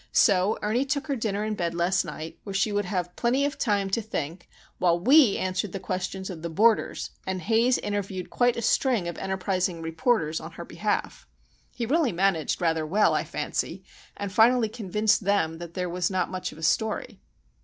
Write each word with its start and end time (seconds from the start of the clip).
So 0.11 0.57
Ernie 0.63 0.83
took 0.83 1.05
her 1.05 1.15
dinner 1.15 1.45
in 1.45 1.53
bed 1.53 1.75
last 1.75 2.03
night, 2.03 2.39
where 2.43 2.55
she 2.55 2.71
would 2.71 2.85
have 2.85 3.15
plenty 3.15 3.45
of 3.45 3.59
time 3.59 3.87
to 3.91 4.01
think, 4.01 4.49
while 4.79 4.99
we 4.99 5.37
answered 5.37 5.73
the 5.73 5.79
questions 5.79 6.31
of 6.31 6.41
the 6.41 6.49
boarders, 6.49 7.11
and 7.27 7.39
Haze 7.39 7.77
interviewed 7.77 8.31
quite 8.31 8.57
a 8.57 8.63
string 8.63 9.07
of 9.07 9.19
enterprising 9.19 9.79
reporters 9.79 10.39
on 10.39 10.53
her 10.53 10.65
behalf! 10.65 11.27
He 11.75 11.85
really 11.85 12.11
managed 12.11 12.59
rather 12.59 12.83
well, 12.83 13.13
I 13.13 13.23
fancy, 13.23 13.83
and 14.17 14.33
finally 14.33 14.69
convinced 14.69 15.23
them 15.23 15.59
that 15.59 15.75
there 15.75 15.87
was 15.87 16.09
not 16.09 16.31
much 16.31 16.51
of 16.51 16.57
a 16.57 16.63
"story." 16.63 17.21